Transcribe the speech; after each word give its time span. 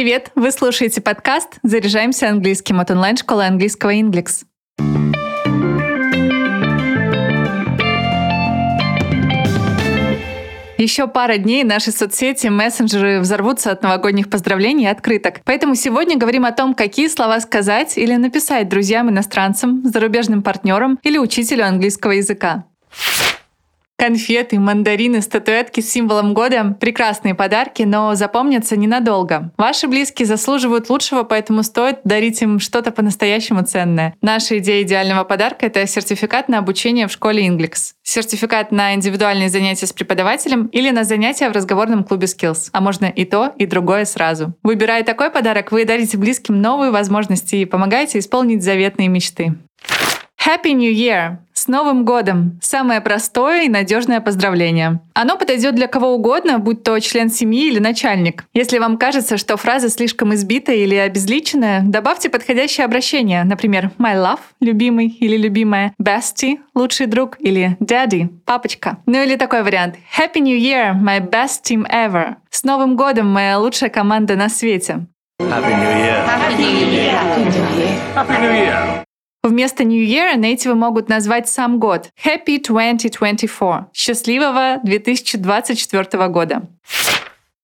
Привет! 0.00 0.30
Вы 0.34 0.50
слушаете 0.50 1.02
подкаст 1.02 1.58
«Заряжаемся 1.62 2.30
английским» 2.30 2.80
от 2.80 2.90
онлайн-школы 2.90 3.44
английского 3.44 3.92
Inglix. 3.92 4.46
Еще 10.78 11.06
пара 11.06 11.36
дней 11.36 11.64
наши 11.64 11.92
соцсети, 11.92 12.46
мессенджеры 12.46 13.20
взорвутся 13.20 13.72
от 13.72 13.82
новогодних 13.82 14.30
поздравлений 14.30 14.84
и 14.84 14.88
открыток. 14.88 15.42
Поэтому 15.44 15.74
сегодня 15.74 16.16
говорим 16.16 16.46
о 16.46 16.52
том, 16.52 16.72
какие 16.72 17.08
слова 17.08 17.38
сказать 17.38 17.98
или 17.98 18.16
написать 18.16 18.70
друзьям-иностранцам, 18.70 19.82
зарубежным 19.84 20.42
партнерам 20.42 20.98
или 21.02 21.18
учителю 21.18 21.66
английского 21.66 22.12
языка. 22.12 22.64
Конфеты, 24.00 24.58
мандарины, 24.58 25.20
статуэтки 25.20 25.80
с 25.82 25.92
символом 25.92 26.32
года— 26.32 26.74
прекрасные 26.80 27.34
подарки, 27.34 27.82
но 27.82 28.14
запомнятся 28.14 28.74
ненадолго. 28.74 29.52
Ваши 29.58 29.88
близкие 29.88 30.24
заслуживают 30.24 30.88
лучшего, 30.88 31.22
поэтому 31.22 31.62
стоит 31.62 31.98
дарить 32.04 32.40
им 32.40 32.60
что-то 32.60 32.92
по-настоящему 32.92 33.62
ценное. 33.62 34.14
Наша 34.22 34.56
идея 34.56 34.84
идеального 34.84 35.24
подарка— 35.24 35.66
это 35.66 35.86
сертификат 35.86 36.48
на 36.48 36.60
обучение 36.60 37.08
в 37.08 37.12
школе 37.12 37.46
Inglix. 37.46 37.92
Сертификат 38.02 38.72
на 38.72 38.94
индивидуальные 38.94 39.50
занятия 39.50 39.86
с 39.86 39.92
преподавателем 39.92 40.68
или 40.68 40.88
на 40.88 41.04
занятия 41.04 41.50
в 41.50 41.52
разговорном 41.52 42.02
клубе 42.02 42.26
Skills. 42.26 42.70
А 42.72 42.80
можно 42.80 43.04
и 43.04 43.26
то, 43.26 43.52
и 43.58 43.66
другое 43.66 44.06
сразу. 44.06 44.54
Выбирая 44.62 45.04
такой 45.04 45.30
подарок, 45.30 45.72
вы 45.72 45.84
дарите 45.84 46.16
близким 46.16 46.58
новые 46.62 46.90
возможности 46.90 47.56
и 47.56 47.66
помогаете 47.66 48.18
исполнить 48.18 48.62
заветные 48.62 49.08
мечты. 49.08 49.56
Happy 50.42 50.72
New 50.72 50.90
Year! 50.90 51.36
С 51.60 51.68
Новым 51.68 52.06
годом! 52.06 52.58
Самое 52.62 53.02
простое 53.02 53.64
и 53.64 53.68
надежное 53.68 54.22
поздравление. 54.22 55.00
Оно 55.12 55.36
подойдет 55.36 55.74
для 55.74 55.88
кого 55.88 56.14
угодно, 56.14 56.58
будь 56.58 56.82
то 56.82 56.98
член 57.00 57.28
семьи 57.28 57.68
или 57.68 57.78
начальник. 57.78 58.44
Если 58.54 58.78
вам 58.78 58.96
кажется, 58.96 59.36
что 59.36 59.58
фраза 59.58 59.90
слишком 59.90 60.32
избитая 60.34 60.76
или 60.76 60.94
обезличенная, 60.94 61.82
добавьте 61.82 62.30
подходящее 62.30 62.86
обращение. 62.86 63.44
Например, 63.44 63.90
my 63.98 64.14
love— 64.14 64.40
любимый 64.62 65.08
или 65.08 65.36
любимая, 65.36 65.92
bestie— 66.02 66.60
лучший 66.74 67.04
друг 67.04 67.36
или 67.38 67.76
daddy— 67.78 68.28
папочка. 68.46 68.96
Ну 69.04 69.22
или 69.22 69.36
такой 69.36 69.62
вариант. 69.62 69.96
Happy 70.18 70.40
New 70.40 70.58
Year, 70.58 70.94
my 70.94 71.20
best 71.20 71.62
team 71.62 71.86
ever. 71.90 72.36
С 72.48 72.64
Новым 72.64 72.96
годом, 72.96 73.30
моя 73.30 73.58
лучшая 73.58 73.90
команда 73.90 74.34
на 74.34 74.48
свете. 74.48 75.04
Happy 75.38 75.76
New 75.76 75.90
Year. 75.90 76.24
Happy 76.26 76.56
New 76.56 76.88
Year. 76.88 77.12
Happy 77.12 77.44
New 77.44 77.76
Year. 77.76 77.98
Happy 78.14 78.40
New 78.40 78.50
Year. 78.50 79.04
Вместо 79.42 79.84
New 79.84 80.04
Year 80.04 80.36
нейтивы 80.36 80.74
могут 80.74 81.08
назвать 81.08 81.48
сам 81.48 81.78
год 81.78 82.10
Happy 82.22 82.62
2024– 82.62 83.86
счастливого 83.94 84.80
2024 84.84 86.28
года. 86.28 86.68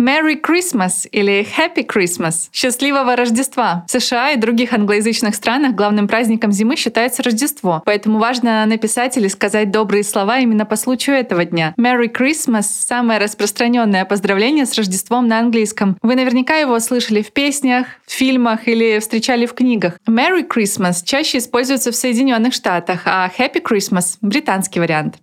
Merry 0.00 0.40
Christmas 0.40 1.06
или 1.12 1.46
Happy 1.56 1.86
Christmas– 1.86 2.48
счастливого 2.52 3.14
Рождества. 3.14 3.84
В 3.86 3.90
США 3.90 4.32
и 4.32 4.36
других 4.36 4.72
англоязычных 4.72 5.34
странах 5.34 5.74
главным 5.74 6.08
праздником 6.08 6.50
зимы 6.50 6.76
считается 6.76 7.22
Рождество, 7.22 7.82
поэтому 7.84 8.18
важно 8.18 8.64
написать 8.64 9.18
или 9.18 9.28
сказать 9.28 9.70
добрые 9.70 10.02
слова 10.02 10.38
именно 10.38 10.64
по 10.64 10.76
случаю 10.76 11.16
этого 11.16 11.44
дня. 11.44 11.74
Merry 11.78 12.10
Christmas– 12.10 12.62
самое 12.62 13.20
распространенное 13.20 14.06
поздравление 14.06 14.64
с 14.64 14.74
Рождеством 14.74 15.28
на 15.28 15.38
английском. 15.38 15.98
Вы 16.00 16.16
наверняка 16.16 16.56
его 16.56 16.80
слышали 16.80 17.20
в 17.20 17.30
песнях, 17.32 17.86
в 18.06 18.12
фильмах 18.12 18.68
или 18.68 18.98
встречали 18.98 19.44
в 19.44 19.52
книгах. 19.52 19.98
Merry 20.08 20.46
Christmas 20.48 21.04
чаще 21.04 21.38
используется 21.38 21.92
в 21.92 21.96
Соединенных 21.96 22.54
Штатах, 22.54 23.02
а 23.04 23.30
Happy 23.38 23.62
Christmas– 23.62 24.16
британский 24.22 24.80
вариант. 24.80 25.16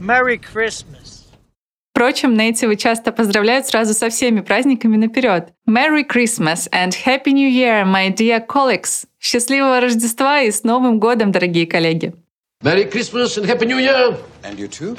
Merry 0.00 0.40
Christmas. 0.40 0.97
Впрочем, 1.98 2.36
нейтивы 2.36 2.76
часто 2.76 3.10
поздравляют 3.10 3.66
сразу 3.66 3.92
со 3.92 4.08
всеми 4.08 4.40
праздниками 4.40 4.96
наперед. 4.96 5.48
Merry 5.68 6.06
Christmas 6.08 6.70
and 6.70 6.92
Happy 7.04 7.32
New 7.32 7.50
Year, 7.50 7.84
my 7.84 8.14
dear 8.14 8.40
colleagues! 8.46 9.06
Счастливого 9.18 9.80
Рождества 9.80 10.42
и 10.42 10.52
с 10.52 10.62
Новым 10.62 11.00
годом, 11.00 11.32
дорогие 11.32 11.66
коллеги! 11.66 12.14
Merry 12.62 12.88
Christmas 12.88 13.36
and 13.36 13.46
Happy 13.46 13.66
New 13.66 13.78
Year! 13.78 14.16
And 14.44 14.56
you 14.56 14.68
too? 14.68 14.96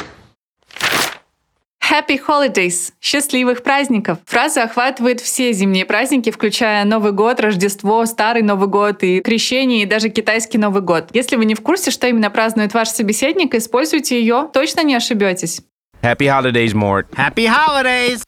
Happy 1.89 2.19
Holidays! 2.27 2.91
Счастливых 2.99 3.63
праздников! 3.63 4.17
Фраза 4.25 4.63
охватывает 4.63 5.21
все 5.21 5.53
зимние 5.53 5.85
праздники, 5.85 6.31
включая 6.31 6.83
Новый 6.83 7.13
год, 7.13 7.39
Рождество, 7.39 8.05
Старый 8.07 8.43
Новый 8.43 8.67
год 8.67 9.03
и 9.03 9.21
Крещение, 9.21 9.83
и 9.83 9.85
даже 9.85 10.09
китайский 10.09 10.57
Новый 10.57 10.81
год. 10.81 11.11
Если 11.13 11.37
вы 11.37 11.45
не 11.45 11.55
в 11.55 11.61
курсе, 11.61 11.91
что 11.91 12.07
именно 12.07 12.29
празднует 12.29 12.73
ваш 12.73 12.89
собеседник, 12.89 13.55
используйте 13.55 14.19
ее, 14.19 14.49
точно 14.51 14.83
не 14.83 14.95
ошибетесь. 14.95 15.61
Happy 16.01 16.27
holidays, 16.27 16.73
Mort. 16.73 17.07
Happy 17.15 17.45
holidays. 17.45 18.23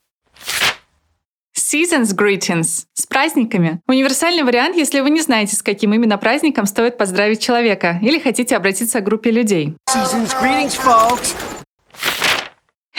Seasons 1.55 2.13
Greetings 2.13 2.85
с 2.93 3.05
праздниками. 3.05 3.79
Универсальный 3.87 4.43
вариант, 4.43 4.75
если 4.75 4.99
вы 4.99 5.09
не 5.09 5.21
знаете, 5.21 5.55
с 5.55 5.63
каким 5.63 5.93
именно 5.93 6.17
праздником 6.17 6.65
стоит 6.65 6.97
поздравить 6.97 7.41
человека 7.41 7.97
или 8.01 8.19
хотите 8.19 8.57
обратиться 8.57 8.99
к 8.99 9.05
группе 9.05 9.31
людей. 9.31 9.75
Season's 9.89 10.33
greetings, 10.41 10.77
folks. 10.77 11.33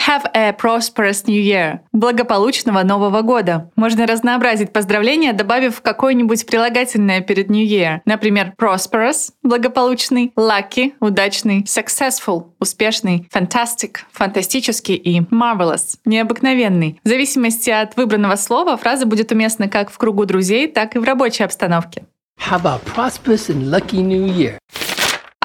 Have 0.07 0.29
a 0.33 0.51
prosperous 0.51 1.27
New 1.27 1.41
Year. 1.41 1.79
Благополучного 1.93 2.83
Нового 2.83 3.21
года. 3.21 3.71
Можно 3.77 4.05
разнообразить 4.05 4.73
поздравления, 4.73 5.31
добавив 5.31 5.79
какое-нибудь 5.81 6.45
прилагательное 6.45 7.21
перед 7.21 7.49
New 7.49 7.65
Year. 7.65 8.01
Например, 8.03 8.53
prosperous– 8.59 9.31
благополучный, 9.43 10.33
lucky– 10.35 10.91
удачный, 10.99 11.63
successful– 11.63 12.47
успешный, 12.59 13.29
fantastic– 13.33 13.99
фантастический 14.11 14.95
и 14.95 15.21
marvelous– 15.21 15.95
необыкновенный. 16.05 16.99
В 17.05 17.07
зависимости 17.07 17.69
от 17.69 17.95
выбранного 17.95 18.35
слова 18.35 18.75
фраза 18.75 19.05
будет 19.05 19.31
уместна 19.31 19.69
как 19.69 19.89
в 19.89 19.97
кругу 19.97 20.25
друзей, 20.25 20.67
так 20.67 20.97
и 20.97 20.99
в 20.99 21.05
рабочей 21.05 21.45
обстановке. 21.45 22.03
Have 22.49 22.65
a 22.65 22.77
prosperous 22.93 23.49
and 23.49 23.69
lucky 23.69 24.01
new 24.01 24.25
year. 24.25 24.57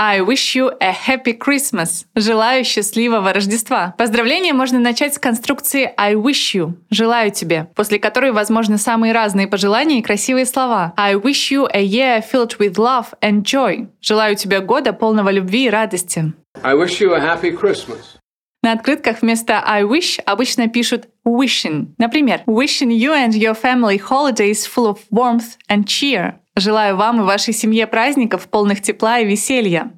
I 0.00 0.20
wish 0.20 0.54
you 0.54 0.70
a 0.80 0.92
happy 0.92 1.36
Christmas. 1.36 2.06
Желаю 2.14 2.64
счастливого 2.64 3.32
Рождества. 3.32 3.96
Поздравление 3.98 4.52
можно 4.52 4.78
начать 4.78 5.14
с 5.14 5.18
конструкции 5.18 5.92
I 5.96 6.14
wish 6.14 6.54
you. 6.54 6.74
Желаю 6.88 7.32
тебе, 7.32 7.66
после 7.74 7.98
которой 7.98 8.30
возможны 8.30 8.78
самые 8.78 9.12
разные 9.12 9.48
пожелания 9.48 9.98
и 9.98 10.02
красивые 10.02 10.46
слова. 10.46 10.92
I 10.96 11.16
wish 11.16 11.50
you 11.50 11.66
a 11.72 11.82
year 11.82 12.22
filled 12.22 12.60
with 12.60 12.74
love 12.74 13.06
and 13.20 13.42
joy. 13.42 13.88
Желаю 14.00 14.36
тебе 14.36 14.60
года 14.60 14.92
полного 14.92 15.30
любви 15.30 15.64
и 15.64 15.70
радости. 15.70 16.32
I 16.62 16.76
wish 16.76 17.00
you 17.00 17.12
a 17.14 17.18
happy 17.18 17.50
Christmas. 17.50 18.18
На 18.62 18.72
открытках 18.72 19.22
вместо 19.22 19.60
I 19.64 19.82
wish 19.82 20.20
обычно 20.24 20.68
пишут 20.68 21.08
wishing. 21.26 21.88
Например, 21.98 22.42
wishing 22.46 22.90
you 22.90 23.12
and 23.12 23.32
your 23.32 23.60
family 23.60 23.98
holidays 23.98 24.64
full 24.64 24.86
of 24.86 24.98
warmth 25.10 25.56
and 25.68 25.84
cheer. 25.86 26.34
Желаю 26.58 26.96
вам 26.96 27.20
и 27.20 27.24
вашей 27.24 27.54
семье 27.54 27.86
праздников, 27.86 28.48
полных 28.48 28.82
тепла 28.82 29.20
и 29.20 29.24
веселья. 29.24 29.92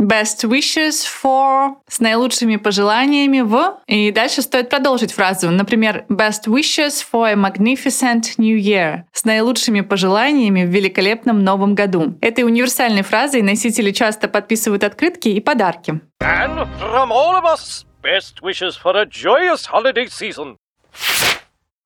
Best 0.00 0.44
wishes 0.44 1.04
for 1.04 1.74
с 1.86 2.00
наилучшими 2.00 2.56
пожеланиями 2.56 3.42
в 3.42 3.80
и 3.86 4.10
дальше 4.10 4.40
стоит 4.40 4.70
продолжить 4.70 5.12
фразу. 5.12 5.50
Например, 5.50 6.06
best 6.08 6.46
wishes 6.46 7.04
for 7.12 7.30
a 7.30 7.34
magnificent 7.34 8.22
new 8.38 8.56
year 8.56 9.02
с 9.12 9.26
наилучшими 9.26 9.82
пожеланиями 9.82 10.64
в 10.64 10.70
великолепном 10.70 11.44
новом 11.44 11.74
году. 11.74 12.14
Этой 12.22 12.44
универсальной 12.44 13.02
фразой 13.02 13.42
носители 13.42 13.90
часто 13.90 14.28
подписывают 14.28 14.84
открытки 14.84 15.28
и 15.28 15.40
подарки. 15.40 16.00
And 16.22 16.66
from 16.80 17.12
all 17.12 17.38
of 17.38 17.44
us, 17.44 17.84
best 18.02 18.40
wishes 18.40 18.78
for 18.82 18.96
a 18.96 19.04
joyous 19.04 19.66
holiday 19.70 20.06
season. 20.06 20.56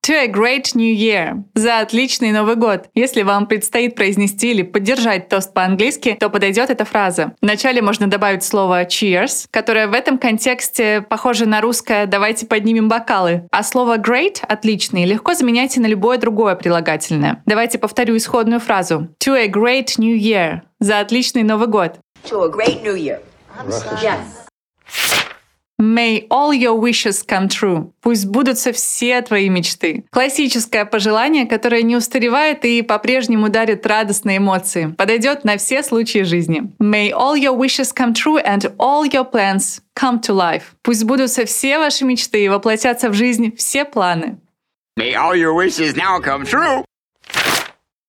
To 0.05 0.13
a 0.13 0.27
great 0.27 0.75
new 0.75 0.95
year. 0.95 1.43
За 1.55 1.79
отличный 1.79 2.31
Новый 2.31 2.57
год. 2.57 2.89
Если 2.93 3.23
вам 3.23 3.47
предстоит 3.47 3.95
произнести 3.95 4.51
или 4.51 4.61
поддержать 4.61 5.29
тост 5.29 5.51
по-английски, 5.51 6.15
то 6.19 6.29
подойдет 6.29 6.69
эта 6.69 6.85
фраза. 6.85 7.33
Вначале 7.41 7.81
можно 7.81 8.05
добавить 8.05 8.43
слово 8.43 8.83
cheers, 8.83 9.47
которое 9.49 9.87
в 9.87 9.93
этом 9.93 10.19
контексте 10.19 11.01
похоже 11.01 11.47
на 11.47 11.59
русское 11.59 12.05
«давайте 12.05 12.45
поднимем 12.45 12.87
бокалы». 12.87 13.47
А 13.49 13.63
слово 13.63 13.97
great— 13.97 14.43
отличный 14.47 15.05
легко 15.05 15.33
заменяйте 15.33 15.79
на 15.79 15.87
любое 15.87 16.19
другое 16.19 16.53
прилагательное. 16.53 17.41
Давайте 17.47 17.79
повторю 17.79 18.15
исходную 18.15 18.59
фразу. 18.59 19.07
To 19.25 19.33
a 19.35 19.47
great 19.47 19.97
new 19.97 20.15
year. 20.15 20.61
За 20.79 20.99
отличный 20.99 21.41
Новый 21.41 21.67
год. 21.67 21.95
To 22.29 22.43
a 22.43 22.49
great 22.51 22.83
new 22.83 22.95
year. 22.95 23.21
Yes. 24.03 25.24
May 25.77 26.25
all 26.29 26.53
your 26.53 26.79
wishes 26.79 27.21
come 27.21 27.49
true. 27.49 27.91
Пусть 28.01 28.21
сбудутся 28.21 28.71
все 28.71 29.21
твои 29.21 29.49
мечты. 29.49 30.05
Классическое 30.09 30.85
пожелание, 30.85 31.45
которое 31.45 31.83
не 31.83 31.97
устаревает 31.97 32.63
и 32.63 32.81
по-прежнему 32.81 33.49
дарит 33.49 33.85
радостные 33.85 34.37
эмоции. 34.37 34.95
Подойдет 34.97 35.43
на 35.43 35.57
все 35.57 35.83
случаи 35.83 36.23
жизни. 36.23 36.71
May 36.79 37.11
all 37.11 37.35
your 37.35 37.57
wishes 37.57 37.91
come 37.93 38.13
true 38.13 38.41
and 38.41 38.73
all 38.77 39.05
your 39.05 39.29
plans 39.29 39.81
come 39.99 40.21
to 40.21 40.33
life. 40.33 40.63
Пусть 40.81 41.01
сбудутся 41.01 41.45
все 41.45 41.77
ваши 41.77 42.05
мечты 42.05 42.45
и 42.45 42.49
воплотятся 42.49 43.09
в 43.09 43.13
жизнь 43.13 43.53
все 43.57 43.83
планы. 43.83 44.37
May 44.97 45.13
all 45.13 45.35
your 45.35 45.53
wishes 45.53 45.95
now 45.97 46.21
come 46.21 46.45
true. 46.45 46.85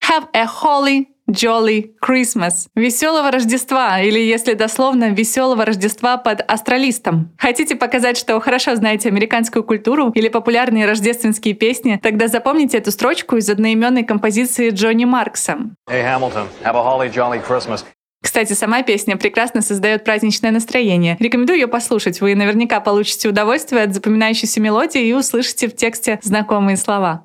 Have 0.02 0.28
a 0.34 0.46
holy 0.46 1.08
Jolly 1.30 1.90
Christmas. 2.00 2.68
Веселого 2.74 3.30
Рождества, 3.30 4.00
или 4.00 4.20
если 4.20 4.54
дословно, 4.54 5.10
веселого 5.10 5.64
Рождества 5.64 6.16
под 6.16 6.40
астралистом. 6.48 7.32
Хотите 7.38 7.74
показать, 7.76 8.16
что 8.16 8.38
хорошо 8.40 8.76
знаете 8.76 9.08
американскую 9.08 9.64
культуру 9.64 10.10
или 10.14 10.28
популярные 10.28 10.86
рождественские 10.86 11.54
песни, 11.54 11.98
тогда 12.02 12.28
запомните 12.28 12.78
эту 12.78 12.92
строчку 12.92 13.36
из 13.36 13.50
одноименной 13.50 14.04
композиции 14.04 14.70
Джонни 14.70 15.04
Маркса. 15.04 15.58
Hey 15.90 16.04
Hamilton, 16.04 16.46
have 16.62 16.76
a 16.76 16.82
holly 16.82 17.12
jolly 17.12 17.42
Christmas. 17.46 17.84
Кстати, 18.22 18.54
сама 18.54 18.82
песня 18.82 19.16
прекрасно 19.16 19.62
создает 19.62 20.04
праздничное 20.04 20.50
настроение. 20.50 21.16
Рекомендую 21.20 21.58
ее 21.58 21.68
послушать. 21.68 22.20
Вы 22.20 22.34
наверняка 22.34 22.80
получите 22.80 23.28
удовольствие 23.28 23.82
от 23.82 23.94
запоминающейся 23.94 24.60
мелодии 24.60 25.06
и 25.06 25.12
услышите 25.12 25.68
в 25.68 25.76
тексте 25.76 26.18
знакомые 26.22 26.76
слова. 26.76 27.24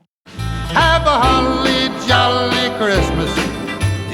Have 0.73 1.05
a 1.05 1.19
holly 1.19 1.91
jolly 2.07 2.69
Christmas. 2.79 3.50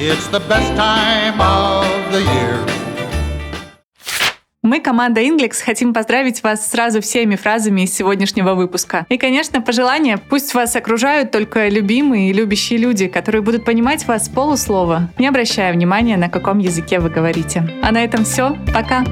It's 0.00 0.28
the 0.28 0.38
best 0.48 0.76
time 0.76 1.40
of 1.40 1.84
the 2.12 2.20
year. 2.20 2.56
Мы, 4.62 4.78
команда 4.78 5.20
Inglix, 5.22 5.60
хотим 5.60 5.92
поздравить 5.92 6.44
вас 6.44 6.70
сразу 6.70 7.00
всеми 7.00 7.34
фразами 7.34 7.80
из 7.80 7.96
сегодняшнего 7.96 8.54
выпуска. 8.54 9.06
И, 9.08 9.18
конечно, 9.18 9.60
пожелание, 9.60 10.18
пусть 10.18 10.54
вас 10.54 10.76
окружают 10.76 11.32
только 11.32 11.66
любимые 11.66 12.30
и 12.30 12.32
любящие 12.32 12.78
люди, 12.78 13.08
которые 13.08 13.42
будут 13.42 13.64
понимать 13.64 14.06
вас 14.06 14.28
полуслова, 14.28 15.10
не 15.18 15.26
обращая 15.26 15.72
внимания, 15.72 16.16
на 16.16 16.28
каком 16.28 16.58
языке 16.58 17.00
вы 17.00 17.10
говорите. 17.10 17.68
А 17.82 17.90
на 17.90 18.04
этом 18.04 18.24
все. 18.24 18.56
Пока! 18.72 19.04